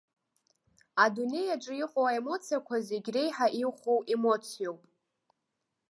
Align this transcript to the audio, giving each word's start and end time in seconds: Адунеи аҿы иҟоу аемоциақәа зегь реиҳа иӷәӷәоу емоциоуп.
Адунеи 1.03 1.47
аҿы 1.55 1.73
иҟоу 1.83 2.05
аемоциақәа 2.07 2.75
зегь 2.87 3.09
реиҳа 3.15 3.47
иӷәӷәоу 3.61 3.99
емоциоуп. 4.15 4.81